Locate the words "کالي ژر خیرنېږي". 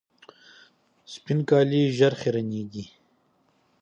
1.49-2.83